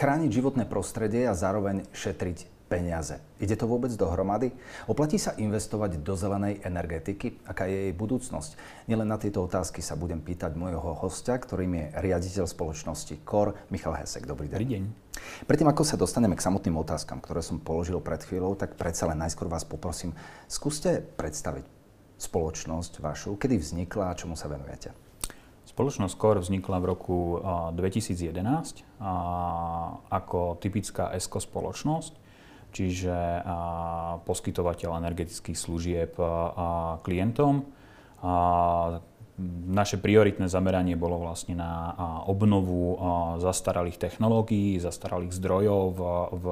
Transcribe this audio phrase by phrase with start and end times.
[0.00, 3.20] chrániť životné prostredie a zároveň šetriť peniaze.
[3.36, 4.48] Ide to vôbec dohromady?
[4.88, 7.44] Oplatí sa investovať do zelenej energetiky?
[7.44, 8.56] Aká je jej budúcnosť?
[8.88, 13.92] Nielen na tieto otázky sa budem pýtať môjho hostia, ktorým je riaditeľ spoločnosti KOR, Michal
[13.92, 14.24] Hesek.
[14.24, 14.56] Dobrý deň.
[14.56, 14.82] Dobrý deň.
[15.44, 19.20] Predtým, ako sa dostaneme k samotným otázkam, ktoré som položil pred chvíľou, tak predsa len
[19.20, 20.16] najskôr vás poprosím,
[20.48, 21.68] skúste predstaviť
[22.16, 25.09] spoločnosť vašu, kedy vznikla a čomu sa venujete.
[25.80, 27.40] Spoločnosť KOR vznikla v roku
[27.72, 29.00] 2011
[30.12, 32.12] ako typická ESCO spoločnosť
[32.68, 33.16] čiže
[34.28, 36.12] poskytovateľ energetických služieb
[37.00, 37.64] klientom.
[39.72, 41.96] Naše prioritné zameranie bolo vlastne na
[42.28, 43.00] obnovu
[43.40, 46.46] zastaralých technológií, zastaralých zdrojov v, v,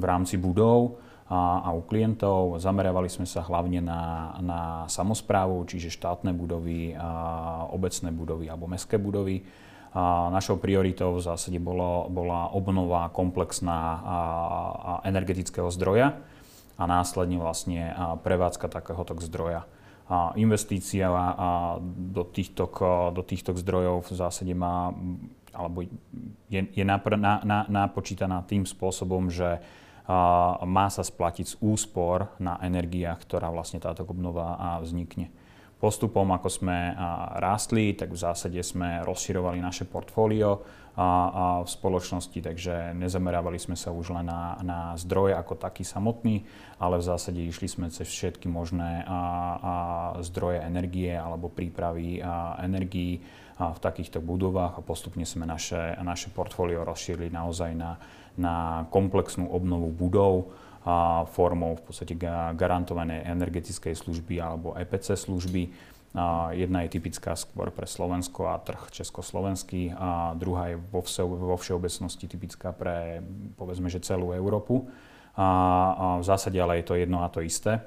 [0.00, 0.96] v rámci budov
[1.28, 2.60] a, a u klientov.
[2.60, 4.60] Zamerávali sme sa hlavne na, na
[4.92, 6.92] samozprávu, čiže štátne budovy,
[7.72, 9.44] obecné budovy alebo mestské budovy
[9.94, 14.18] a našou prioritou v zásade bolo, bola obnova komplexná a,
[14.74, 16.18] a energetického zdroja
[16.74, 17.94] a následne vlastne
[18.26, 19.62] prevádzka takéhoto zdroja.
[20.10, 22.66] A investícia a do, týchto,
[23.14, 24.90] do týchto zdrojov v zásade má,
[25.54, 25.86] alebo
[26.50, 29.83] je, je napr, na, na, napočítaná tým spôsobom, že a,
[30.64, 35.32] má sa splatiť z úspor na energiách, ktorá vlastne táto obnova vznikne.
[35.80, 36.96] Postupom, ako sme
[37.36, 44.14] rástli, tak v zásade sme rozširovali naše portfólio v spoločnosti, takže nezamerávali sme sa už
[44.14, 46.46] len na, na zdroj ako taký samotný,
[46.78, 49.04] ale v zásade išli sme cez všetky možné
[50.22, 52.22] zdroje energie alebo prípravy
[52.62, 53.20] energií
[53.54, 57.98] v takýchto budovách a postupne sme naše, naše portfólio rozšírili naozaj na,
[58.36, 60.54] na komplexnú obnovu budov,
[60.84, 62.12] a formou v podstate
[62.52, 65.72] garantovanej energetickej služby alebo EPC služby.
[66.52, 72.70] Jedna je typická skôr pre Slovensko a trh československý a druhá je vo, všeobecnosti typická
[72.70, 73.24] pre
[73.56, 74.86] povedzme, že celú Európu.
[75.34, 77.82] A, v zásade ale je to jedno a to isté.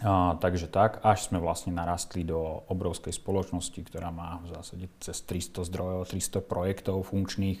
[0.00, 5.18] A, takže tak, až sme vlastne narastli do obrovskej spoločnosti, ktorá má v zásade cez
[5.26, 7.60] 300 zdrojov, 300 projektov funkčných,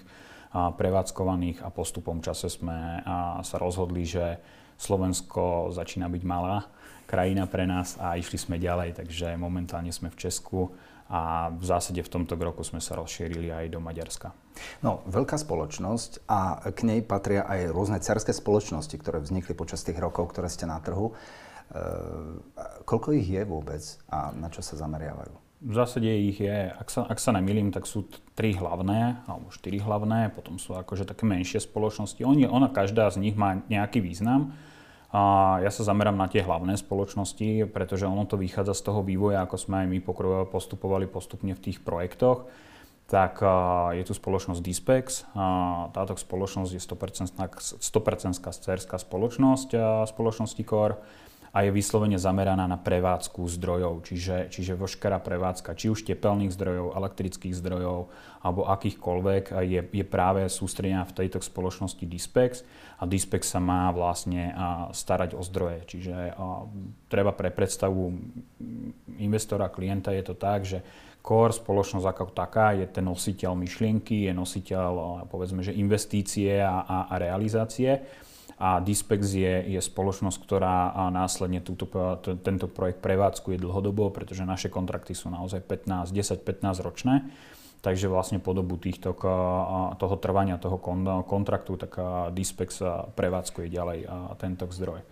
[0.52, 3.04] prevádzkovaných a postupom čase sme
[3.44, 4.40] sa rozhodli, že
[4.78, 6.64] Slovensko začína byť malá
[7.08, 10.76] krajina pre nás a išli sme ďalej, takže momentálne sme v Česku
[11.08, 14.36] a v zásade v tomto roku sme sa rozšírili aj do Maďarska.
[14.84, 19.96] No, veľká spoločnosť a k nej patria aj rôzne cerské spoločnosti, ktoré vznikli počas tých
[19.96, 21.08] rokov, ktoré ste na trhu.
[21.08, 21.12] E,
[22.84, 23.80] koľko ich je vôbec
[24.12, 25.47] a na čo sa zameriavajú?
[25.58, 28.06] V zásade ich je, ak sa, ak sa nemýlim, tak sú
[28.38, 32.22] tri hlavné, alebo štyri hlavné, potom sú akože také menšie spoločnosti.
[32.22, 34.54] Oni, ona, každá z nich má nejaký význam.
[35.10, 39.42] A ja sa zamerám na tie hlavné spoločnosti, pretože ono to vychádza z toho vývoja,
[39.42, 39.98] ako sme aj my
[40.46, 42.46] postupovali postupne v tých projektoch.
[43.08, 43.40] Tak
[43.96, 45.24] je tu spoločnosť Dispex.
[45.96, 47.82] Táto spoločnosť je 100%, 100%
[48.62, 49.68] cerská spoločnosť
[50.06, 51.00] spoločnosti Core
[51.52, 56.92] a je vyslovene zameraná na prevádzku zdrojov, čiže, čiže voškerá prevádzka, či už tepelných zdrojov,
[56.92, 58.12] elektrických zdrojov
[58.44, 62.62] alebo akýchkoľvek je, je práve sústredená v tejto spoločnosti Dispex
[63.00, 64.52] a Dispex sa má vlastne
[64.92, 65.86] starať o zdroje.
[65.88, 66.34] Čiže
[67.10, 68.14] treba pre predstavu
[69.18, 70.80] investora, klienta je to tak, že
[71.18, 76.98] Core, spoločnosť ako taká, je ten nositeľ myšlienky, je nositeľ povedzme, že investície a, a,
[77.10, 78.00] a realizácie
[78.58, 81.86] a Dispex je, je spoločnosť, ktorá následne túto,
[82.42, 87.30] tento projekt prevádzkuje dlhodobo, pretože naše kontrakty sú naozaj 15, 10-15 ročné.
[87.78, 89.14] Takže vlastne po dobu týchto,
[89.94, 90.82] toho trvania toho
[91.22, 91.94] kontraktu, tak
[92.34, 92.82] Dispex
[93.14, 93.98] prevádzkuje ďalej
[94.42, 95.06] tento zdroj.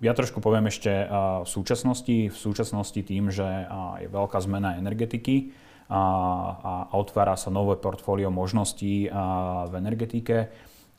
[0.00, 1.04] Ja trošku poviem ešte
[1.44, 2.32] v súčasnosti.
[2.32, 3.68] V súčasnosti tým, že
[4.00, 5.52] je veľká zmena energetiky
[5.92, 9.12] a otvára sa nové portfólio možností
[9.68, 10.48] v energetike,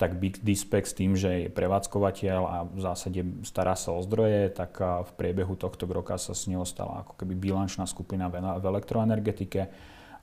[0.01, 4.81] tak Big Dispex tým, že je prevádzkovateľ a v zásade stará sa o zdroje, tak
[4.81, 9.69] v priebehu tohto roka sa z neho stala ako keby bilančná skupina v elektroenergetike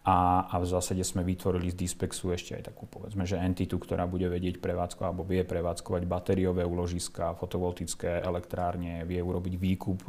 [0.09, 4.09] a, a v zásade sme vytvorili z Dispexu ešte aj takú povedzme, že entitu, ktorá
[4.09, 10.09] bude vedieť prevádzkovať alebo vie prevádzkovať batériové úložiska, fotovoltické elektrárne, vie urobiť výkup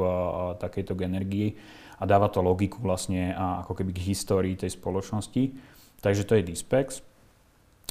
[0.58, 1.54] takejto energii
[2.00, 5.54] a dáva to logiku vlastne ako keby k histórii tej spoločnosti.
[6.00, 7.04] Takže to je Dispex.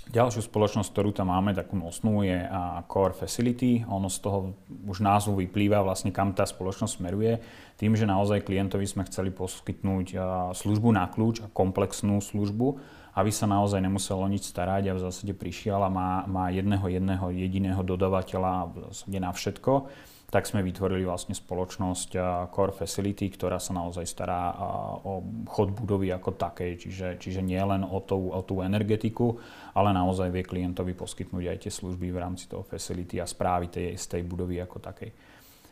[0.08, 2.40] Ďalšiu spoločnosť, ktorú tam máme, takú nosnú, je
[2.88, 3.84] Core Facility.
[3.84, 4.56] Ono z toho
[4.88, 7.44] už názvu vyplýva vlastne, kam tá spoločnosť smeruje.
[7.76, 10.16] Tým, že naozaj klientovi sme chceli poskytnúť
[10.56, 15.02] službu na kľúč a komplexnú službu aby sa naozaj nemusel o nič starať a v
[15.02, 19.90] zásade prišiel a má, má jedného, jedného jediného dodavateľa v zásade na všetko
[20.28, 22.10] tak sme vytvorili vlastne spoločnosť
[22.52, 24.52] Core Facility, ktorá sa naozaj stará
[25.00, 29.40] o chod budovy ako takej, čiže, čiže nie len o tú, o tú energetiku,
[29.72, 33.96] ale naozaj vie klientovi poskytnúť aj tie služby v rámci toho facility a správy tej,
[33.96, 35.10] z tej budovy ako takej.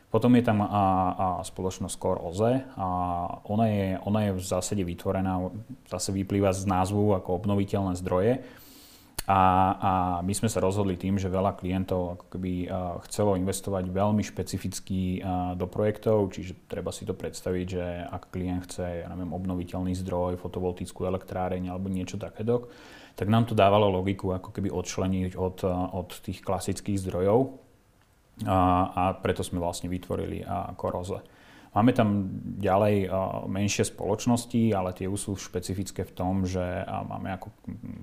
[0.09, 2.53] Potom je tam a, a spoločnosť Core OZE.
[2.81, 2.89] A
[3.53, 5.53] ona, je, ona je v zásade vytvorená,
[5.85, 8.41] zase vyplýva z názvu ako obnoviteľné zdroje
[9.27, 9.43] a,
[9.75, 9.93] a
[10.23, 12.71] my sme sa rozhodli tým, že veľa klientov ako keby
[13.11, 15.19] chcelo investovať veľmi špecificky
[15.59, 20.39] do projektov, čiže treba si to predstaviť, že ak klient chce, ja neviem, obnoviteľný zdroj,
[20.39, 22.71] fotovoltickú elektráreň alebo niečo takéto,
[23.19, 27.59] tak nám to dávalo logiku ako keby odčleniť od, od tých klasických zdrojov
[28.47, 28.59] a,
[28.95, 30.45] a preto sme vlastne vytvorili
[30.79, 31.19] Koroze.
[31.77, 32.25] Máme tam
[32.57, 33.13] ďalej
[33.53, 37.53] menšie spoločnosti, ale tie sú špecifické v tom, že máme ako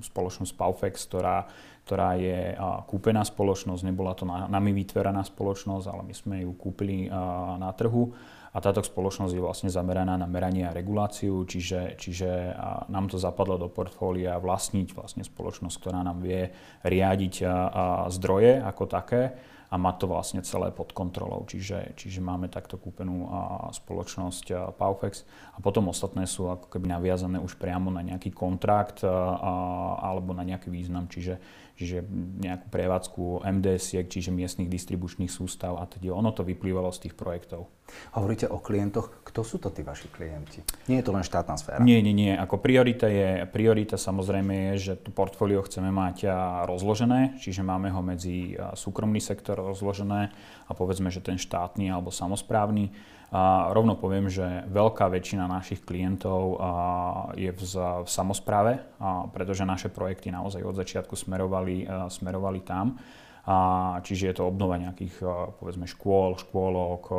[0.06, 1.50] spoločnosť Paufex, ktorá,
[1.82, 2.54] ktorá je
[2.86, 7.10] kúpená spoločnosť, nebola to nami vytvorená spoločnosť, ale my sme ju kúpili
[7.58, 8.14] na trhu.
[8.54, 12.54] A táto spoločnosť je vlastne zameraná na meranie a reguláciu, čiže, čiže
[12.94, 16.54] nám to zapadlo do portfólia vlastniť vlastne spoločnosť, ktorá nám vie
[16.86, 17.42] riadiť
[18.14, 19.34] zdroje ako také
[19.74, 21.50] a má to vlastne celé pod kontrolou.
[21.50, 23.26] Čiže, čiže máme takto kúpenú
[23.74, 25.26] spoločnosť Paufex
[25.58, 30.70] a potom ostatné sú ako keby naviazané už priamo na nejaký kontrakt alebo na nejaký
[30.70, 31.42] význam, čiže,
[31.74, 32.06] čiže
[32.40, 37.70] nejakú prevádzku MDS, čiže miestnych distribučných sústav a teda ono to vyplývalo z tých projektov.
[38.14, 39.26] Hovoríte o klientoch.
[39.26, 40.62] Kto sú to tí vaši klienti?
[40.88, 41.82] Nie je to len štátna sféra.
[41.82, 42.32] Nie, nie, nie.
[42.32, 46.30] Ako priorita, je, priorita samozrejme je, že to portfólio chceme mať
[46.70, 50.32] rozložené, čiže máme ho medzi súkromný sektor rozložené
[50.70, 52.94] a povedzme, že ten štátny alebo samozprávny.
[53.34, 56.62] A rovno poviem, že veľká väčšina našich klientov
[57.34, 57.62] je v,
[58.06, 58.78] v samozpráve,
[59.34, 63.02] pretože naše projekty naozaj od začiatku smerovali, smerovali tam.
[63.44, 65.20] A, čiže je to obnova nejakých
[65.58, 67.10] povedzme škôl, škôlok,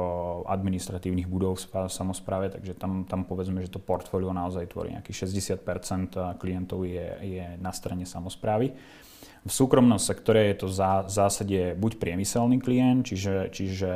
[0.47, 6.41] administratívnych budov v samozpráve, takže tam, tam povedzme, že to portfólio naozaj tvorí nejakých 60%
[6.41, 8.71] klientov je, je na strane samozprávy.
[9.45, 13.93] V súkromnom sektore je to v zásade buď priemyselný klient, čiže, čiže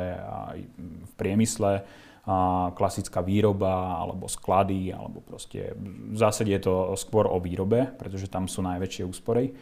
[1.09, 1.81] v priemysle
[2.77, 8.45] klasická výroba alebo sklady, alebo proste v zásade je to skôr o výrobe, pretože tam
[8.45, 9.55] sú najväčšie úspory.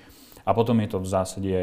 [0.47, 1.55] A potom je to v zásade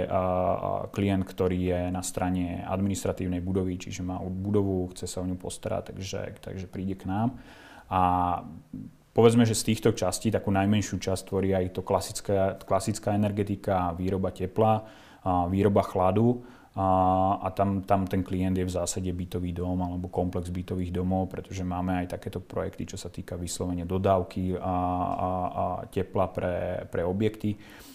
[0.92, 5.96] klient, ktorý je na strane administratívnej budovy, čiže má budovu, chce sa o ňu postarať,
[5.96, 7.40] takže, takže príde k nám.
[7.88, 8.00] A
[9.16, 14.28] povedzme, že z týchto častí takú najmenšiu časť tvorí aj to klasická, klasická energetika, výroba
[14.36, 14.84] tepla,
[15.48, 16.44] výroba chladu.
[16.74, 16.86] A,
[17.38, 21.62] a tam, tam ten klient je v zásade bytový dom alebo komplex bytových domov, pretože
[21.62, 27.06] máme aj takéto projekty, čo sa týka vyslovene dodávky a, a, a tepla pre, pre
[27.06, 27.54] objekty.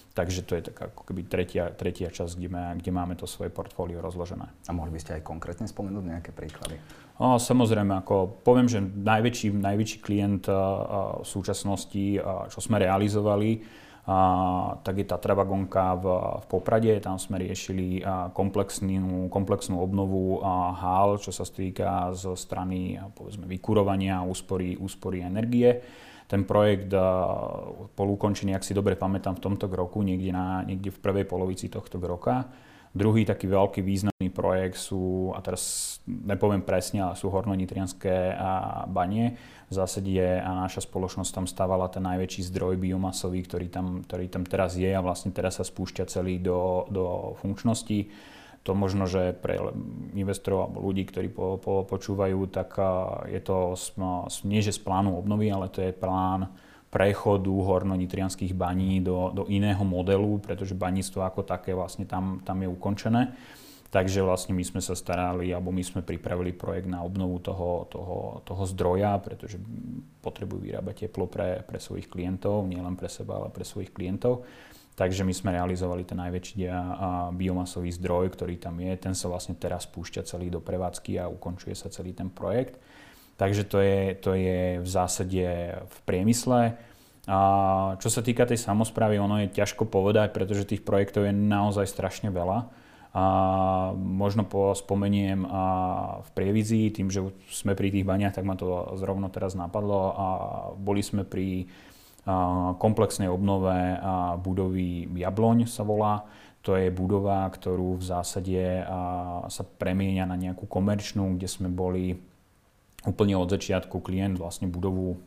[0.10, 3.52] Takže to je taká ako keby tretia, tretia časť, kde, má, kde máme to svoje
[3.52, 4.48] portfólio rozložené.
[4.68, 6.80] A mohli by ste aj konkrétne spomenúť nejaké príklady?
[7.20, 10.60] O, samozrejme, ako poviem, že najväčší, najväčší klient a, a,
[11.24, 13.64] v súčasnosti, a, čo sme realizovali,
[14.06, 16.06] a, tak je Tatra Vagonka v,
[16.40, 16.94] v Poprade.
[17.04, 18.00] Tam sme riešili
[18.32, 25.84] komplexnú, komplexnú obnovu a, hál, čo sa stýka zo strany povedzme, vykurovania úspory, úspory energie
[26.30, 26.94] ten projekt
[27.98, 31.74] po ukončení, ak si dobre pamätám, v tomto roku, niekde, na, niekde v prvej polovici
[31.74, 32.46] tohto roka.
[32.90, 38.34] Druhý taký veľký významný projekt sú, a teraz nepoviem presne, ale sú hornonitrianské
[38.90, 39.38] banie.
[39.70, 44.26] V zásade je, a naša spoločnosť tam stávala ten najväčší zdroj biomasový, ktorý tam, ktorý
[44.34, 48.10] tam teraz je a vlastne teraz sa spúšťa celý do, do funkčnosti
[48.60, 49.56] to možno, že pre
[50.14, 52.76] investorov alebo ľudí, ktorí po, po, počúvajú, tak
[53.32, 53.80] je to
[54.44, 56.52] nie že z plánu obnovy, ale to je plán
[56.90, 62.70] prechodu hornonitrianských baní do, do iného modelu, pretože baníctvo ako také vlastne tam, tam je
[62.70, 63.34] ukončené.
[63.90, 68.46] Takže vlastne my sme sa starali, alebo my sme pripravili projekt na obnovu toho, toho,
[68.46, 69.58] toho zdroja, pretože
[70.22, 74.46] potrebujú vyrábať teplo pre, pre svojich klientov, nielen pre seba, ale pre svojich klientov.
[74.94, 76.70] Takže my sme realizovali ten najväčší
[77.34, 78.94] biomasový zdroj, ktorý tam je.
[79.00, 82.78] Ten sa vlastne teraz spúšťa celý do prevádzky a ukončuje sa celý ten projekt.
[83.40, 85.48] Takže to je, to je v zásade
[85.80, 86.76] v priemysle.
[87.30, 87.40] A
[88.04, 92.36] čo sa týka tej samozprávy, ono je ťažko povedať, pretože tých projektov je naozaj strašne
[92.36, 92.68] veľa.
[93.10, 93.24] A
[93.96, 95.64] možno po, spomeniem a
[96.22, 100.28] v prievizii, tým, že sme pri tých baniach, tak ma to zrovna teraz napadlo a
[100.76, 101.66] boli sme pri
[102.76, 103.74] komplexnej obnove
[104.44, 106.28] budovy Jabloň sa volá.
[106.68, 108.84] To je budova, ktorú v zásade
[109.48, 112.20] sa premienia na nejakú komerčnú, kde sme boli
[113.10, 115.18] úplne od začiatku klient vlastne budovu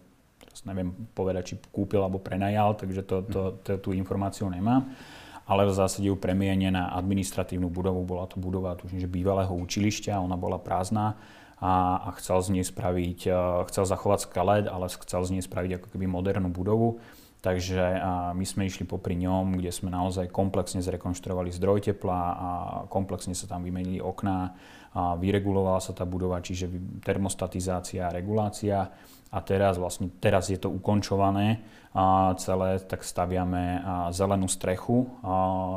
[0.62, 4.94] neviem povedať, či kúpil alebo prenajal, takže to, to, to, tú informáciu nemám.
[5.42, 8.06] Ale v zásade ju premienie na administratívnu budovu.
[8.06, 11.18] Bola to budova, tužím, že bývalého učilišťa, ona bola prázdna
[11.58, 13.20] a, a chcel z nej spraviť,
[13.66, 17.02] chcel zachovať skelet, ale chcel z nej spraviť ako keby modernú budovu.
[17.42, 17.98] Takže
[18.38, 22.48] my sme išli popri ňom, kde sme naozaj komplexne zrekonštruovali zdroj tepla a
[22.86, 24.54] komplexne sa tam vymenili okná,
[24.94, 26.68] vyregulovala sa tá budova, čiže
[27.00, 28.92] termostatizácia a regulácia
[29.32, 33.84] a teraz vlastne teraz je to ukončované a celé, tak staviame
[34.16, 35.12] zelenú strechu.
[35.20, 35.32] A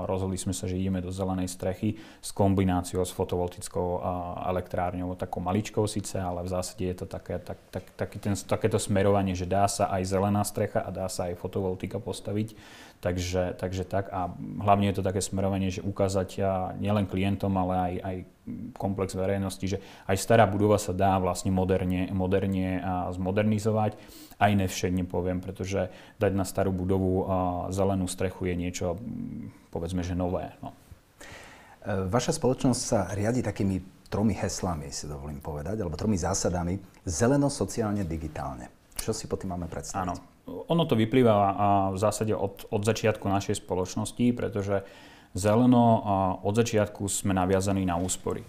[0.08, 4.00] rozhodli sme sa, že ideme do zelenej strechy s kombináciou s fotovoltickou
[4.48, 8.80] elektrárňou, takou maličkou síce, ale v zásade je to také, tak, tak, taký ten, takéto
[8.80, 12.56] smerovanie, že dá sa aj zelená strecha a dá sa aj fotovoltika postaviť.
[13.06, 14.34] Takže, takže tak a
[14.66, 16.42] hlavne je to také smerovanie, že ukázať
[16.82, 18.16] nielen klientom, ale aj, aj
[18.82, 19.78] komplex verejnosti, že
[20.10, 22.82] aj stará budova sa dá vlastne moderne, moderne
[23.14, 24.02] zmodernizovať.
[24.42, 27.30] Aj nevšedne poviem, pretože dať na starú budovu
[27.70, 28.98] zelenú strechu je niečo,
[29.70, 30.50] povedzme, že nové.
[30.66, 30.74] No.
[31.86, 37.06] E, vaša spoločnosť sa riadi takými tromi heslami, si dovolím povedať, alebo tromi zásadami.
[37.06, 38.74] Zeleno, sociálne, digitálne.
[38.98, 40.02] Čo si po tým máme predstaviť?
[40.10, 40.35] Áno.
[40.46, 41.36] Ono to vyplýva
[41.94, 44.86] v zásade od, od začiatku našej spoločnosti, pretože
[45.34, 46.06] zeleno
[46.46, 48.46] od začiatku sme naviazaní na úspory.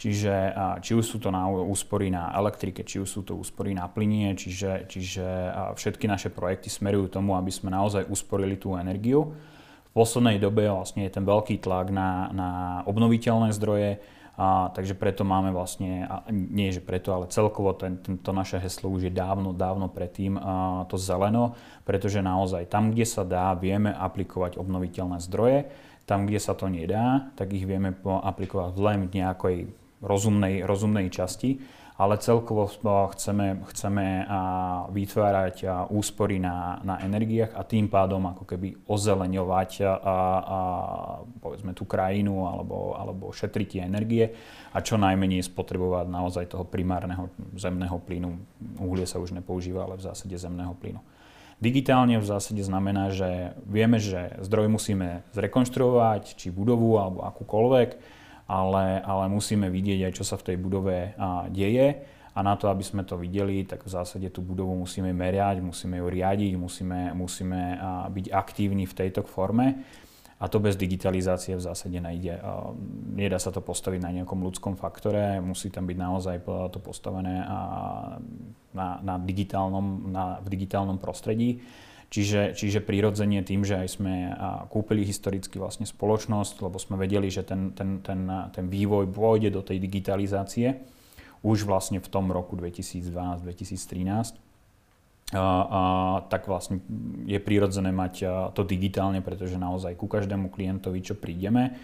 [0.00, 3.84] Čiže či už sú to na úspory na elektrike, či už sú to úspory na
[3.84, 5.26] plynie, čiže, čiže
[5.76, 9.36] všetky naše projekty smerujú tomu, aby sme naozaj usporili tú energiu.
[9.90, 12.50] V poslednej dobe vlastne je ten veľký tlak na, na
[12.88, 14.00] obnoviteľné zdroje,
[14.40, 18.56] a, takže preto máme vlastne, a nie že preto, ale celkovo ten, ten, to naše
[18.56, 21.52] heslo už je dávno, dávno predtým a, to zeleno,
[21.84, 25.68] pretože naozaj tam, kde sa dá, vieme aplikovať obnoviteľné zdroje.
[26.08, 29.56] Tam, kde sa to nedá, tak ich vieme aplikovať len v nejakej
[30.00, 31.60] rozumnej, rozumnej časti,
[32.00, 32.64] ale celkovo
[33.12, 34.24] chceme, chceme
[34.88, 40.18] vytvárať úspory na, na energiách a tým pádom ako keby ozeleňovať a, a,
[41.44, 44.32] povedzme tú krajinu alebo, alebo šetriť tie energie
[44.72, 47.28] a čo najmenej spotrebovať naozaj toho primárneho
[47.60, 48.32] zemného plynu.
[48.80, 51.04] Uhlie sa už nepoužíva, ale v zásade zemného plynu.
[51.60, 58.19] Digitálne v zásade znamená, že vieme, že zdroj musíme zrekonštruovať, či budovu alebo akúkoľvek,
[58.50, 61.14] ale, ale musíme vidieť aj, čo sa v tej budove
[61.54, 62.02] deje.
[62.30, 65.98] A na to, aby sme to videli, tak v zásade tú budovu musíme merať, musíme
[65.98, 67.78] ju riadiť, musíme, musíme
[68.10, 69.82] byť aktívni v tejto forme.
[70.40, 72.40] A to bez digitalizácie v zásade nejde.
[73.12, 76.36] Nedá sa to postaviť na nejakom ľudskom faktore, musí tam byť naozaj
[76.72, 77.44] to postavené
[78.72, 81.60] na, na digitálnom, na, v digitálnom prostredí.
[82.10, 84.34] Čiže, čiže prirodzene tým, že aj sme
[84.66, 89.62] kúpili historicky vlastne spoločnosť, lebo sme vedeli, že ten, ten, ten, ten vývoj pôjde do
[89.62, 90.82] tej digitalizácie
[91.46, 94.36] už vlastne v tom roku 2012-2013,
[95.30, 95.82] a, a,
[96.26, 96.82] tak vlastne
[97.30, 98.26] je prirodzené mať
[98.58, 101.78] to digitálne, pretože naozaj ku každému klientovi, čo prídeme,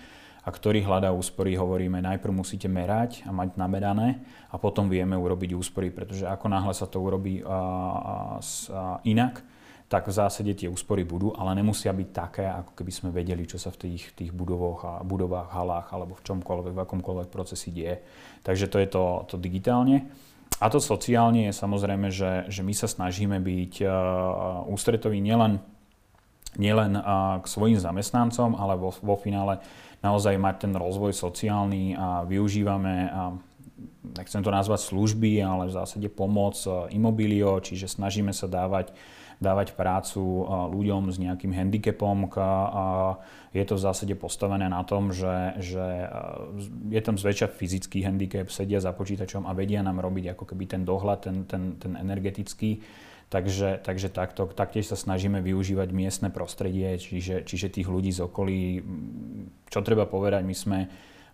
[0.46, 5.54] a ktorý hľadá úspory, hovoríme, najprv musíte merať a mať namerané a potom vieme urobiť
[5.58, 9.42] úspory, pretože ako náhle sa to urobí a, a, a, inak,
[9.86, 13.54] tak v zásade tie úspory budú, ale nemusia byť také, ako keby sme vedeli, čo
[13.54, 18.02] sa v tých, tých budovoch a budovách, halách alebo v čomkoľvek, v akomkoľvek procesi deje.
[18.42, 20.10] Takže to je to, to digitálne.
[20.58, 23.90] A to sociálne je samozrejme, že, že my sa snažíme byť uh,
[24.66, 25.62] ústretoví nielen,
[26.58, 29.62] nielen uh, k svojim zamestnancom, ale vo, vo finále
[30.02, 33.38] naozaj mať ten rozvoj sociálny a využívame uh,
[34.16, 36.56] nechcem to nazvať služby, ale v zásade pomoc
[36.88, 38.96] imobilio, čiže snažíme sa dávať
[39.36, 42.28] dávať prácu ľuďom s nejakým handicapom.
[43.52, 46.08] Je to v zásade postavené na tom, že, že
[46.88, 50.82] je tam zväčša fyzický handicap, sedia za počítačom a vedia nám robiť ako keby ten
[50.88, 52.80] dohľad, ten, ten, ten energetický.
[53.26, 58.78] Takže, takže takto, taktiež sa snažíme využívať miestne prostredie, čiže, čiže tých ľudí z okolí.
[59.66, 60.78] Čo treba povedať, my sme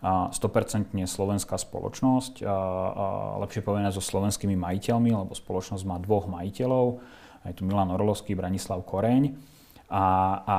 [0.02, 3.04] 100% slovenská spoločnosť, a, a
[3.44, 6.86] lepšie povedané so slovenskými majiteľmi, lebo spoločnosť má dvoch majiteľov
[7.42, 9.52] aj tu Milan Orlovský, Branislav Koreň.
[9.92, 10.08] A,
[10.48, 10.58] a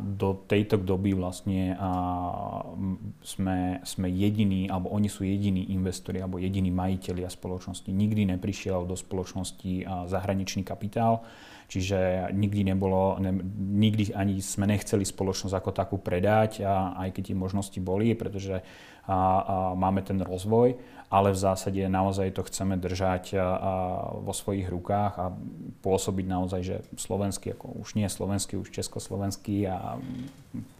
[0.00, 2.64] do tejto doby vlastne a,
[3.20, 7.92] sme, sme jediní, alebo oni sú jediní investori, alebo jediní majiteľia spoločnosti.
[7.92, 11.20] Nikdy neprišiel do spoločnosti a, zahraničný kapitál,
[11.68, 13.36] čiže nikdy nebolo, ne,
[13.84, 18.64] nikdy ani sme nechceli spoločnosť ako takú predať, a, aj keď tie možnosti boli, pretože
[19.04, 19.16] a, a,
[19.76, 23.34] máme ten rozvoj ale v zásade naozaj to chceme držať
[24.22, 25.34] vo svojich rukách a
[25.82, 29.98] pôsobiť naozaj, že slovenský, ako už nie slovenský, už československý a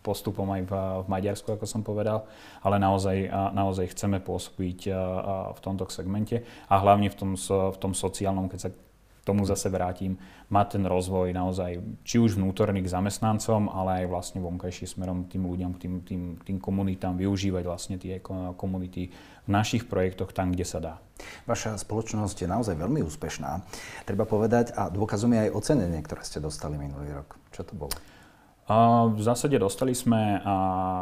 [0.07, 0.73] postupom aj v,
[1.03, 2.31] v Maďarsku, ako som povedal,
[2.63, 4.87] ale naozaj, naozaj chceme pôsobiť
[5.51, 8.71] v tomto segmente a hlavne v tom, v tom sociálnom, keď sa
[9.25, 10.17] tomu zase vrátim,
[10.49, 15.45] mať ten rozvoj naozaj či už vnútorný k zamestnancom, ale aj vlastne vonkajšie smerom tým
[15.45, 18.19] ľuďom, tým, tým, tým komunitám, využívať vlastne tie
[18.57, 19.13] komunity
[19.45, 20.95] v našich projektoch tam, kde sa dá.
[21.45, 23.61] Vaša spoločnosť je naozaj veľmi úspešná.
[24.09, 27.37] Treba povedať, a dôkazom je aj ocenenie, ktoré ste dostali minulý rok.
[27.53, 27.93] Čo to bolo?
[29.11, 30.39] V zásade dostali sme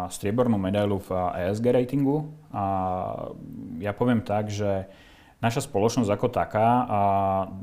[0.08, 2.32] striebornú medailu v ESG ratingu.
[2.48, 2.64] A
[3.76, 4.88] ja poviem tak, že
[5.38, 6.68] naša spoločnosť ako taká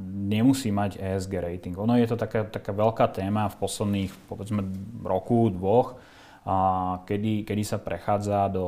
[0.08, 1.76] nemusí mať ESG rating.
[1.76, 4.64] Ono je to taká, taká veľká téma v posledných, povedzme,
[5.04, 6.00] roku, dvoch,
[7.04, 8.66] kedy, kedy sa prechádza do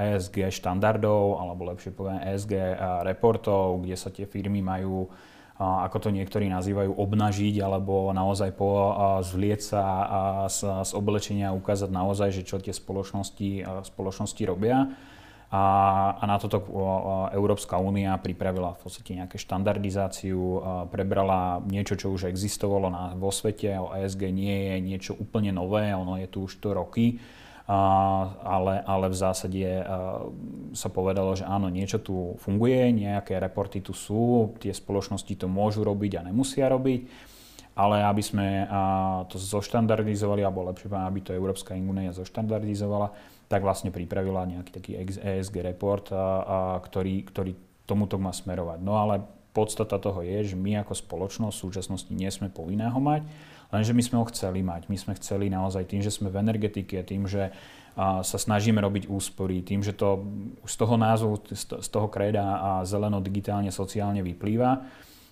[0.00, 5.12] ESG štandardov, alebo lepšie poviem ESG reportov, kde sa tie firmy majú
[5.56, 8.92] ako to niektorí nazývajú, obnažiť alebo naozaj po,
[9.24, 9.84] zvlieť sa
[10.52, 14.92] z, z oblečenia a ukázať naozaj, že čo tie spoločnosti, spoločnosti robia.
[15.46, 15.62] A,
[16.18, 16.58] a na toto
[17.30, 20.38] Európska únia pripravila v podstate nejaké štandardizáciu,
[20.90, 25.94] prebrala niečo, čo už existovalo na, vo svete, o ESG nie je niečo úplne nové,
[25.94, 27.22] ono je tu už to roky
[27.66, 29.66] ale, ale v zásade
[30.70, 35.82] sa povedalo, že áno, niečo tu funguje, nejaké reporty tu sú, tie spoločnosti to môžu
[35.82, 37.00] robiť a nemusia robiť,
[37.74, 38.46] ale aby sme
[39.26, 43.10] to zoštandardizovali, alebo lepšie aby to Európska únia zoštandardizovala,
[43.46, 46.10] tak vlastne pripravila nejaký taký ESG report,
[46.82, 47.52] ktorý, ktorý
[47.86, 48.78] tomuto má smerovať.
[48.82, 49.22] No ale
[49.54, 53.22] podstata toho je, že my ako spoločnosť v súčasnosti nie sme povinné ho mať,
[53.72, 54.86] Lenže my sme ho chceli mať.
[54.86, 57.50] My sme chceli naozaj tým, že sme v energetike, tým, že
[57.96, 60.20] sa snažíme robiť úspory, tým, že to
[60.68, 64.84] z toho názvu, z toho kréda a zeleno, digitálne, sociálne vyplýva,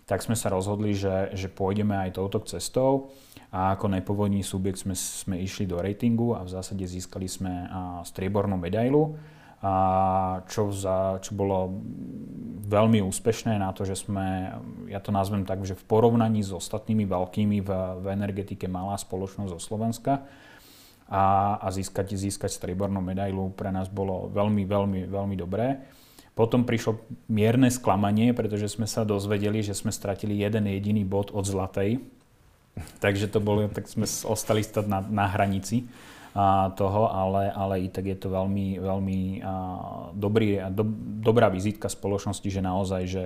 [0.04, 3.12] tak sme sa rozhodli, že, že pôjdeme aj touto cestou.
[3.54, 7.70] A ako nepovodní subjekt sme, sme išli do ratingu a v zásade získali sme
[8.02, 9.14] striebornú medailu.
[9.64, 11.73] A čo, za, čo bolo
[12.68, 14.52] veľmi úspešné na to, že sme,
[14.92, 17.70] ja to nazvem tak, že v porovnaní s ostatnými veľkými v,
[18.04, 20.26] v energetike malá spoločnosť zo Slovenska.
[21.08, 25.80] A, a získať, získať striebornú medailu pre nás bolo veľmi, veľmi, veľmi dobré.
[26.35, 26.99] Potom prišlo
[27.31, 32.03] mierne sklamanie, pretože sme sa dozvedeli, že sme stratili jeden jediný bod od zlatej.
[32.99, 35.87] Takže to bolo, tak sme ostali stať na, na hranici
[36.75, 39.21] toho, ale, ale i tak je to veľmi, veľmi
[40.19, 40.83] dobrý, do,
[41.23, 43.23] dobrá vizitka spoločnosti, že naozaj, že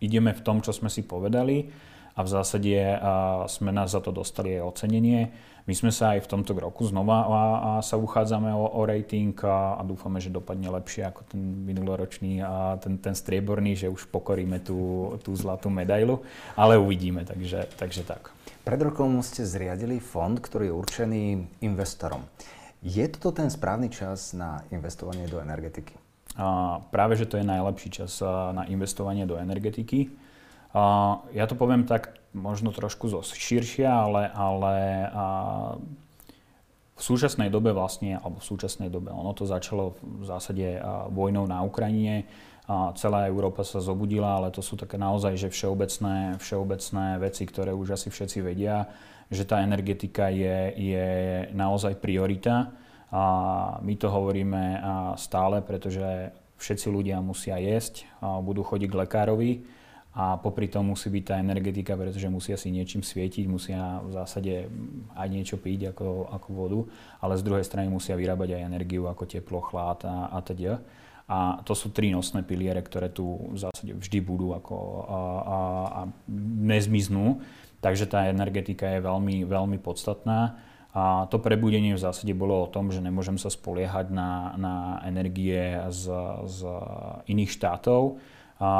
[0.00, 1.68] ideme v tom, čo sme si povedali
[2.16, 2.72] a v zásade
[3.52, 5.28] sme nás za to dostali aj ocenenie.
[5.66, 9.34] My sme sa aj v tomto roku znova a, a sa uchádzame o, o rating
[9.42, 14.06] a, a dúfame, že dopadne lepšie ako ten minuloročný a ten, ten strieborný, že už
[14.08, 16.22] pokoríme tú, tú zlatú medailu,
[16.54, 18.30] ale uvidíme, takže, takže tak.
[18.62, 21.22] Pred rokom ste zriadili fond, ktorý je určený
[21.66, 22.22] investorom.
[22.86, 25.98] Je toto ten správny čas na investovanie do energetiky?
[26.38, 30.14] A práve, že to je najlepší čas na investovanie do energetiky.
[30.72, 30.82] A
[31.30, 34.74] ja to poviem tak možno trošku zo širšia, ale, ale
[35.08, 35.24] a
[36.96, 40.80] v súčasnej dobe vlastne, alebo v súčasnej dobe, ono to začalo v zásade
[41.12, 42.24] vojnou na Ukrajine,
[42.66, 47.70] a celá Európa sa zobudila, ale to sú také naozaj že všeobecné, všeobecné veci, ktoré
[47.70, 48.90] už asi všetci vedia,
[49.30, 51.08] že tá energetika je, je
[51.54, 52.74] naozaj priorita.
[53.14, 53.22] A
[53.86, 54.82] my to hovoríme
[55.14, 58.02] stále, pretože všetci ľudia musia jesť,
[58.42, 59.52] budú chodiť k lekárovi
[60.16, 64.64] a popri tom musí byť tá energetika, pretože musia si niečím svietiť, musia v zásade
[65.12, 66.80] aj niečo piť ako, ako vodu,
[67.20, 70.80] ale z druhej strany musia vyrábať aj energiu ako teplo, chlad a, a teda.
[71.28, 75.58] A to sú tri nosné piliere, ktoré tu v zásade vždy budú ako, a, a,
[75.84, 76.00] a
[76.64, 77.44] nezmiznú.
[77.84, 80.56] Takže tá energetika je veľmi, veľmi podstatná.
[80.96, 84.74] A to prebudenie v zásade bolo o tom, že nemôžem sa spoliehať na, na
[85.04, 86.08] energie z,
[86.48, 86.58] z
[87.28, 88.16] iných štátov.
[88.56, 88.70] A,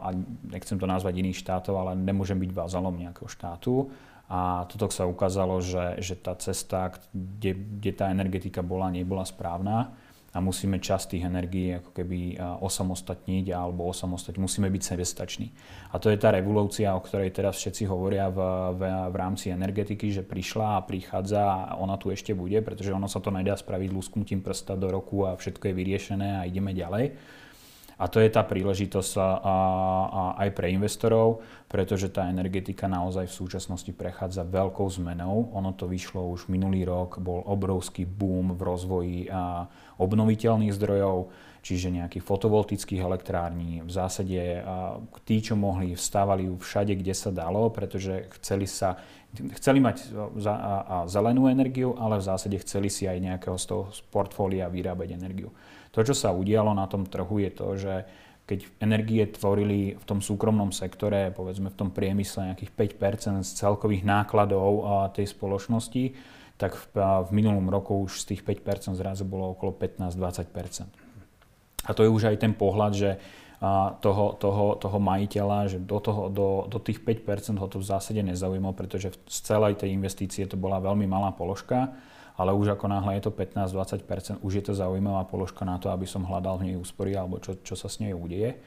[0.00, 0.08] a
[0.48, 3.92] nechcem to nazvať iných štátov, ale nemôžem byť vázalom nejakého štátu.
[4.26, 9.94] A toto sa ukázalo, že, že tá cesta, kde, kde tá energetika bola, nebola správna
[10.36, 14.36] a musíme časť tých energií ako keby osamostatniť alebo osamostatniť.
[14.36, 15.48] Musíme byť sebestační.
[15.92, 18.40] A to je tá revolúcia, o ktorej teraz všetci hovoria v,
[18.76, 23.08] v, v rámci energetiky, že prišla a prichádza a ona tu ešte bude, pretože ono
[23.08, 27.16] sa to nedá spraviť lusknutím prsta do roku a všetko je vyriešené a ideme ďalej.
[27.96, 29.54] A to je tá príležitosť a, a,
[30.44, 35.48] aj pre investorov, pretože tá energetika naozaj v súčasnosti prechádza veľkou zmenou.
[35.56, 39.64] Ono to vyšlo už minulý rok, bol obrovský boom v rozvoji a,
[39.96, 41.32] obnoviteľných zdrojov,
[41.64, 43.80] čiže nejakých fotovoltických elektrární.
[43.80, 49.00] V zásade a, tí, čo mohli, vstávali všade, kde sa dalo, pretože chceli sa
[49.56, 49.96] chceli mať
[50.40, 54.68] za, a, a zelenú energiu, ale v zásade chceli si aj nejakého z toho portfólia
[54.68, 55.52] vyrábať energiu.
[55.96, 57.94] To, čo sa udialo na tom trhu, je to, že
[58.46, 64.04] keď energie tvorili v tom súkromnom sektore, povedzme v tom priemysle nejakých 5% z celkových
[64.04, 64.84] nákladov
[65.16, 66.12] tej spoločnosti,
[66.60, 70.86] tak v, v minulom roku už z tých 5 zrazu bolo okolo 15-20%
[71.84, 73.10] A to je už aj ten pohľad, že
[74.04, 78.20] toho, toho, toho majiteľa, že do, toho, do, do tých 5 ho to v zásade
[78.20, 81.96] nezaujímalo, pretože z celej tej investície to bola veľmi malá položka
[82.36, 86.04] ale už ako náhle je to 15-20%, už je to zaujímavá položka na to, aby
[86.04, 88.60] som hľadal v nej úspory alebo čo, čo sa s nej udeje.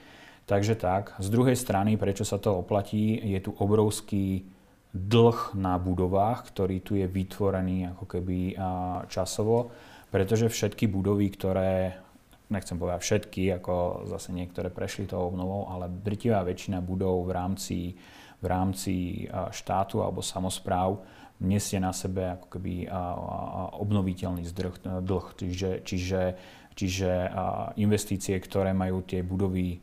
[0.50, 1.14] Takže tak.
[1.22, 4.50] Z druhej strany, prečo sa to oplatí, je tu obrovský
[4.90, 8.58] dlh na budovách, ktorý tu je vytvorený ako keby
[9.06, 9.70] časovo,
[10.10, 12.02] pretože všetky budovy, ktoré,
[12.50, 17.80] nechcem povedať všetky, ako zase niektoré prešli tou obnovou, ale drtivá väčšina budov v rámci,
[18.42, 21.06] v rámci štátu alebo samozpráv
[21.40, 22.92] nesie na sebe ako keby
[23.80, 25.26] obnoviteľný zdrh, dlh.
[25.40, 26.22] Čiže, čiže,
[26.76, 27.12] čiže
[27.80, 29.80] investície, ktoré majú tie budovy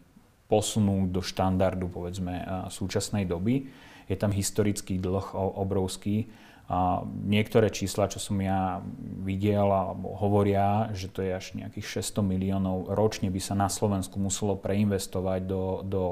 [0.46, 3.66] posunúť do štandardu povedzme súčasnej doby.
[4.06, 6.30] Je tam historický dlh obrovský.
[6.66, 8.82] A niektoré čísla, čo som ja
[9.22, 9.70] videl,
[10.18, 15.46] hovoria, že to je až nejakých 600 miliónov ročne by sa na Slovensku muselo preinvestovať
[15.46, 16.04] do, do,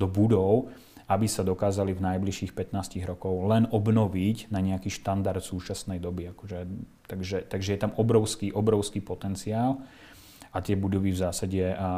[0.00, 0.72] do budov
[1.10, 6.30] aby sa dokázali v najbližších 15 rokov len obnoviť na nejaký štandard súčasnej doby.
[6.30, 6.70] Akože,
[7.10, 9.82] takže, takže je tam obrovský, obrovský potenciál
[10.54, 11.90] a tie budovy v zásade, a, a,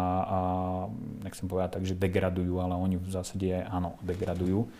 [1.29, 4.72] nechcem povedať tak, že degradujú, ale oni v zásade áno, degradujú.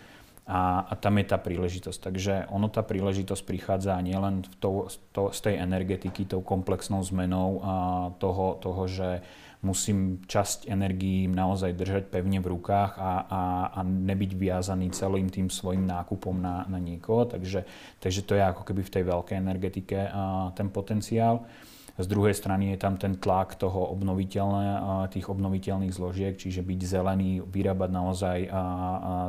[0.43, 1.99] A, a tam je tá príležitosť.
[2.03, 7.73] Takže ono tá príležitosť prichádza nielen to, to, z tej energetiky, tou komplexnou zmenou a
[8.17, 9.23] toho, toho, že
[9.63, 15.47] musím časť energií naozaj držať pevne v rukách a, a, a nebyť viazaný celým tým
[15.47, 17.23] svojim nákupom na, na niekoho.
[17.23, 17.63] Takže,
[18.03, 21.47] takže to je ako keby v tej veľkej energetike a, ten potenciál.
[21.93, 24.81] Z druhej strany je tam ten tlak toho obnoviteľné,
[25.13, 28.61] tých obnoviteľných zložiek, čiže byť zelený, vyrábať naozaj a, a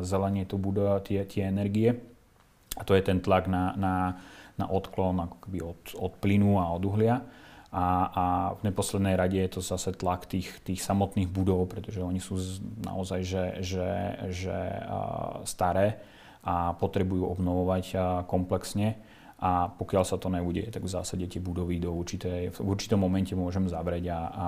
[0.00, 1.92] zelenie tu budú tie, tie energie.
[2.74, 4.16] A to je ten tlak na, na,
[4.56, 7.20] na odklon ako keby od, od plynu a od uhlia.
[7.74, 12.22] A, a v neposlednej rade je to zase tlak tých, tých samotných budov, pretože oni
[12.22, 12.38] sú
[12.86, 13.90] naozaj že, že,
[14.30, 14.58] že
[15.42, 15.98] staré
[16.46, 17.98] a potrebujú obnovovať
[18.30, 18.94] komplexne.
[19.42, 23.34] A pokiaľ sa to neudeje, tak v zásade tie budovy do určitej, v určitom momente
[23.34, 24.46] môžem zavrieť a, a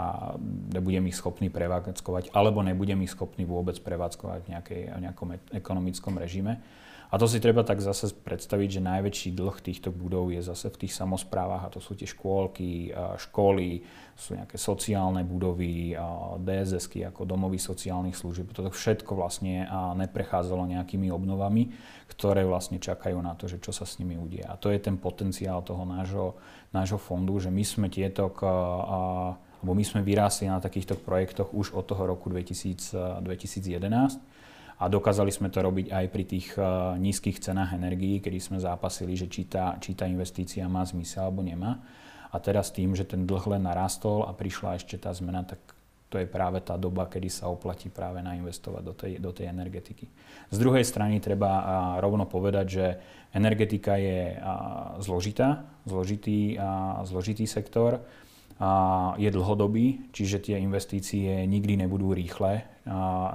[0.72, 6.14] nebudem ich schopný prevádzkovať, alebo nebudem ich schopný vôbec prevádzkovať v, nejakej, v nejakom ekonomickom
[6.16, 6.62] režime.
[7.06, 10.86] A to si treba tak zase predstaviť, že najväčší dlh týchto budov je zase v
[10.86, 12.90] tých samozprávach a to sú tie škôlky,
[13.22, 13.86] školy,
[14.18, 15.94] sú nejaké sociálne budovy,
[16.42, 18.50] DSS ako domovy sociálnych služieb.
[18.50, 19.70] Toto všetko vlastne
[20.02, 21.70] neprechádzalo nejakými obnovami,
[22.10, 24.42] ktoré vlastne čakajú na to, že čo sa s nimi udie.
[24.42, 26.34] A to je ten potenciál toho nášho,
[26.74, 31.70] nášho fondu, že my sme tieto k, alebo my sme vyrástli na takýchto projektoch už
[31.70, 34.35] od toho roku 2000, 2011
[34.76, 39.16] a dokázali sme to robiť aj pri tých uh, nízkych cenách energií, kedy sme zápasili,
[39.16, 41.80] že či tá, či tá investícia má zmysel alebo nemá.
[42.28, 45.56] A teraz tým, že ten dlh len narastol a prišla ešte tá zmena, tak
[46.12, 50.06] to je práve tá doba, kedy sa oplatí práve nainvestovať do tej, do tej energetiky.
[50.52, 51.64] Z druhej strany treba uh,
[52.04, 52.86] rovno povedať, že
[53.32, 56.60] energetika je uh, zložitá, zložitý,
[57.08, 58.04] zložitý sektor
[59.20, 62.64] je dlhodobý, čiže tie investície nikdy nebudú rýchle.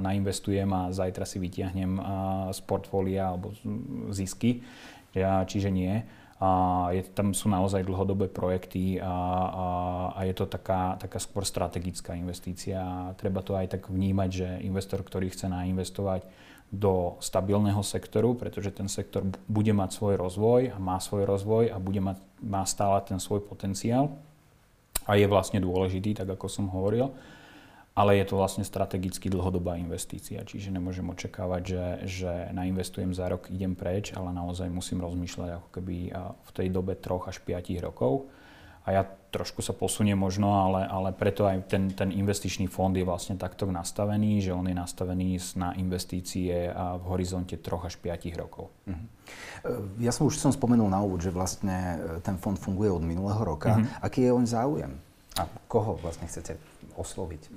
[0.02, 2.02] Nainvestujem a zajtra si vytiahnem
[2.50, 3.54] z portfólia alebo
[4.10, 4.66] zisky,
[5.46, 6.02] čiže nie.
[6.90, 9.66] Je, tam sú naozaj dlhodobé projekty a, a,
[10.18, 13.14] a je to taká, taká skôr strategická investícia.
[13.14, 16.26] Treba to aj tak vnímať, že investor, ktorý chce nainvestovať
[16.74, 21.78] do stabilného sektoru, pretože ten sektor bude mať svoj rozvoj a má svoj rozvoj a
[21.78, 24.10] bude mať, má stále ten svoj potenciál,
[25.06, 27.14] a je vlastne dôležitý, tak ako som hovoril,
[27.92, 33.52] ale je to vlastne strategicky dlhodobá investícia, čiže nemôžem očakávať, že, že nainvestujem za rok,
[33.52, 38.32] idem preč, ale naozaj musím rozmýšľať ako keby v tej dobe troch až 5 rokov
[38.82, 43.08] a ja trošku sa posuniem možno, ale, ale preto aj ten, ten investičný fond je
[43.08, 48.74] vlastne takto nastavený, že on je nastavený na investície v horizonte 3 až 5 rokov.
[48.90, 49.88] Uh-huh.
[50.04, 53.40] Ja som už som spomenul na úvod, že vlastne e, ten fond funguje od minulého
[53.40, 53.80] roka.
[53.80, 54.04] Uh-huh.
[54.04, 54.92] Aký je on záujem?
[55.40, 56.60] A koho vlastne chcete
[57.00, 57.48] osloviť?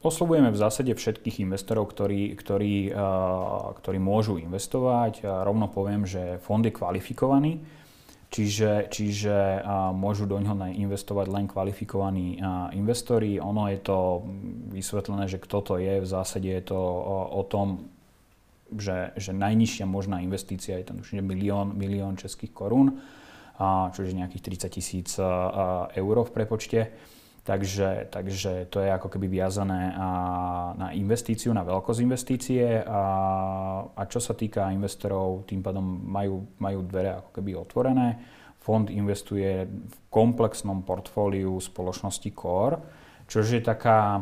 [0.00, 5.22] Oslovujeme v zásade všetkých investorov, ktorí, ktorí, uh, ktorí môžu investovať.
[5.22, 7.60] Rovno poviem, že fond je kvalifikovaný
[8.30, 12.38] Čiže, čiže môžu do ňoho investovať len kvalifikovaní
[12.78, 13.42] investori.
[13.42, 14.22] Ono je to
[14.70, 15.98] vysvetlené, že kto to je.
[15.98, 17.90] V zásade je to o, o tom,
[18.70, 23.02] že, že najnižšia možná investícia je tam už milión, milión českých korún,
[23.90, 25.18] čo je nejakých 30 tisíc
[25.90, 26.94] eur v prepočte.
[27.40, 29.96] Takže, takže to je ako keby viazané
[30.76, 33.02] na investíciu, na veľkosť investície a,
[33.96, 38.08] a čo sa týka investorov, tým pádom majú, majú dvere ako keby otvorené.
[38.60, 42.76] Fond investuje v komplexnom portfóliu spoločnosti Core,
[43.24, 44.20] čo je taká,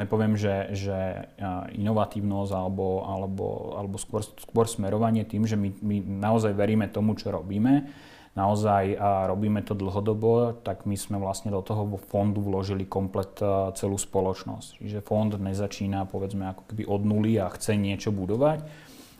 [0.00, 1.28] nepoviem, že, že
[1.76, 7.28] inovatívnosť alebo, alebo, alebo skôr, skôr smerovanie tým, že my, my naozaj veríme tomu, čo
[7.28, 7.92] robíme
[8.36, 13.40] naozaj robíme to dlhodobo, tak my sme vlastne do toho fondu vložili komplet
[13.76, 14.82] celú spoločnosť.
[14.82, 18.64] Čiže fond nezačína povedzme ako keby od nuly a chce niečo budovať,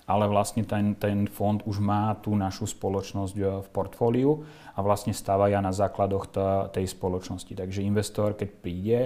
[0.08, 4.40] ale vlastne ten, ten fond už má tú našu spoločnosť e, v portfóliu
[4.72, 6.32] a vlastne stávajú na základoch
[6.72, 7.52] tej spoločnosti.
[7.52, 9.00] Takže investor, keď príde,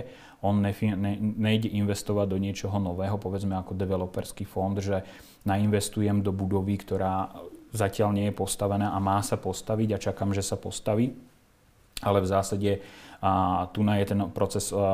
[0.46, 5.02] on nefi, ne, nejde investovať do niečoho nového, povedzme ako developerský fond, že
[5.42, 7.34] nainvestujem do budovy, ktorá
[7.72, 11.16] zatiaľ nie je postavená a má sa postaviť a čakám, že sa postaví.
[12.02, 12.70] Ale v zásade
[13.22, 14.84] a tu je ten proces a, a,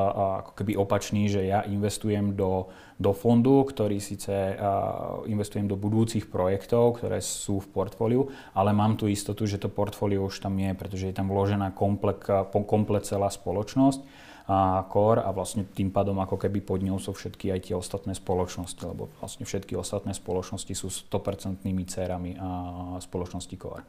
[0.45, 2.69] ako keby opačný, že ja investujem do,
[3.01, 9.01] do fondu, ktorý síce a, investujem do budúcich projektov, ktoré sú v portfóliu, ale mám
[9.01, 12.21] tu istotu, že to portfólio už tam je, pretože je tam vložená komplet,
[12.53, 17.53] komplet celá spoločnosť a core a vlastne tým pádom ako keby pod ňou sú všetky
[17.53, 22.49] aj tie ostatné spoločnosti, lebo vlastne všetky ostatné spoločnosti sú 100% cérami a
[22.97, 23.85] spoločnosti core.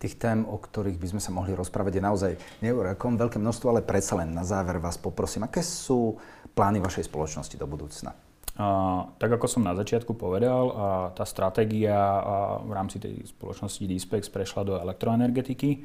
[0.00, 2.32] Tých tém, o ktorých by sme sa mohli rozprávať, je naozaj
[2.64, 6.16] neurekom veľké množstvo, ale predsa len na záver vás poprosím, aké sú
[6.56, 8.16] plány vašej spoločnosti do budúcna?
[8.56, 13.84] A, tak ako som na začiatku povedal, a tá stratégia a v rámci tej spoločnosti
[13.84, 15.84] Dispex prešla do elektroenergetiky.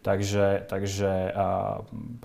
[0.00, 1.36] Takže, takže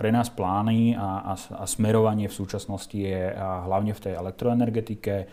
[0.00, 5.28] pre nás plány a, a, a smerovanie v súčasnosti je hlavne v tej elektroenergetike.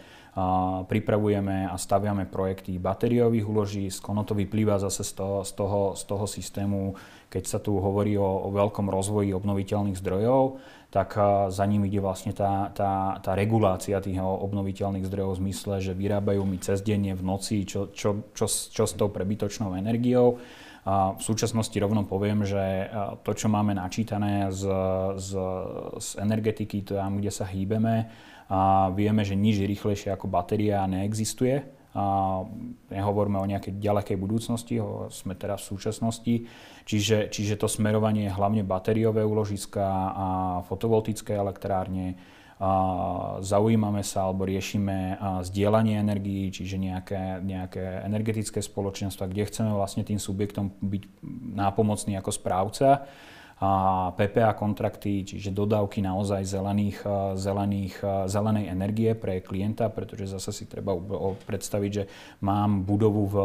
[0.83, 4.03] Pripravujeme a staviame projekty batériových úložísk.
[4.11, 6.79] Ono to vyplýva zase z toho, z toho, z toho systému,
[7.31, 10.59] keď sa tu hovorí o, o veľkom rozvoji obnoviteľných zdrojov,
[10.91, 11.15] tak
[11.47, 16.43] za ním ide vlastne tá, tá, tá regulácia tých obnoviteľných zdrojov v zmysle, že vyrábajú
[16.43, 21.21] mi cez deň v noci, čo, čo, čo, čo s tou prebytočnou energiou a v
[21.23, 22.91] súčasnosti rovno poviem, že
[23.23, 24.67] to, čo máme načítané z,
[25.15, 25.29] z,
[25.95, 28.11] z energetiky, to tam, kde sa hýbeme,
[28.51, 31.63] a vieme, že nič rýchlejšie ako batéria neexistuje.
[31.93, 32.41] A
[32.89, 36.35] nehovoríme o nejakej ďalekej budúcnosti, ho sme teraz v súčasnosti.
[36.89, 40.27] Čiže, čiže to smerovanie je hlavne batériové úložiska a
[40.65, 42.17] fotovoltické elektrárne,
[43.43, 50.21] zaujímame sa alebo riešime zdieľanie energií, čiže nejaké, nejaké energetické spoločenstva, kde chceme vlastne tým
[50.21, 51.03] subjektom byť
[51.57, 53.09] nápomocný ako správca
[54.17, 56.99] PPA kontrakty, čiže dodávky naozaj zelených,
[57.39, 57.95] zelených,
[58.27, 60.97] zelenej energie pre klienta, pretože zase si treba
[61.47, 62.03] predstaviť, že
[62.43, 63.35] mám budovu v,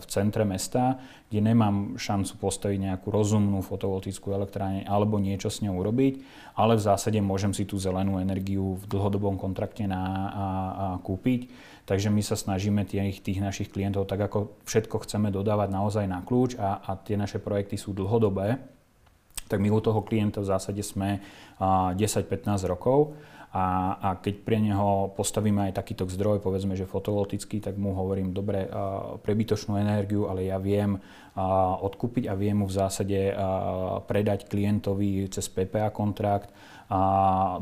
[0.00, 0.98] v centre mesta,
[1.30, 6.22] kde nemám šancu postaviť nejakú rozumnú fotovoltickú elektrárne alebo niečo s ňou urobiť,
[6.58, 11.50] ale v zásade môžem si tú zelenú energiu v dlhodobom kontrakte na, a, a kúpiť.
[11.84, 16.24] Takže my sa snažíme tých, tých našich klientov, tak ako všetko chceme dodávať naozaj na
[16.24, 18.73] kľúč a, a tie naše projekty sú dlhodobé,
[19.48, 21.20] tak my u toho klienta v zásade sme
[21.60, 23.14] 10-15 rokov.
[23.54, 28.34] A, a keď pre neho postavíme aj takýto zdroj, povedzme, že fotovoltický, tak mu hovorím,
[28.34, 28.66] dobre,
[29.22, 30.98] prebytočnú energiu, ale ja viem
[31.78, 33.30] odkúpiť a viem mu v zásade
[34.10, 36.50] predať klientovi cez PPA kontrakt
[36.90, 37.00] a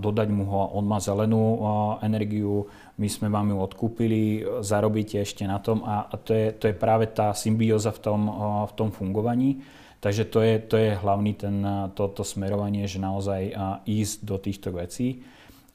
[0.00, 1.60] dodať mu ho, on má zelenú
[2.00, 2.66] energiu,
[2.96, 4.20] my sme vám ju odkúpili,
[4.64, 8.20] zarobíte ešte na tom a, to, je, to je práve tá symbióza v tom,
[8.64, 9.60] v tom fungovaní.
[10.02, 11.62] Takže to je, to je hlavný ten,
[11.94, 13.54] to, to smerovanie, že naozaj
[13.86, 15.22] ísť do týchto vecí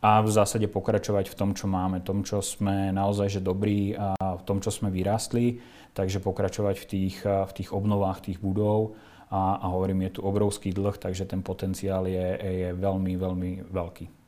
[0.03, 4.13] a v zásade pokračovať v tom, čo máme, tom, čo sme naozaj že dobrí a
[4.19, 5.63] v tom, čo sme vyrástli,
[5.95, 8.99] takže pokračovať v tých, v tých obnovách tých budov.
[9.27, 14.26] A, a hovorím, je tu obrovský dlh, takže ten potenciál je, je veľmi, veľmi veľký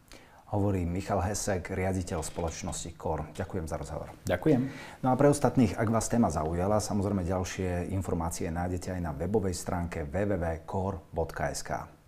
[0.55, 3.29] hovorí Michal Hesek, riaditeľ spoločnosti KOR.
[3.38, 4.09] Ďakujem za rozhovor.
[4.25, 4.62] Ďakujem.
[5.05, 9.53] No a pre ostatných, ak vás téma zaujala, samozrejme ďalšie informácie nájdete aj na webovej
[9.53, 11.98] stránke www.core.sk.